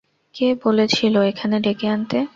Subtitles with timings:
[0.35, 2.17] কে বলেছিল এখানে ডেকে আনতে?